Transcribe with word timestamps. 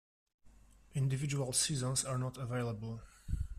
Individual 0.95 1.53
seasons 1.53 2.03
are 2.03 2.17
not 2.17 2.35
available. 2.39 2.99